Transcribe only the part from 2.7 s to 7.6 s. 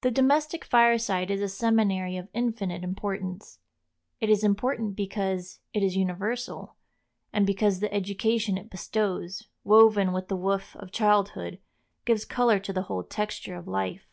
importance. It is important because it is universal, and